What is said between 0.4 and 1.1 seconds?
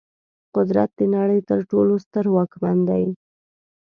قدرت د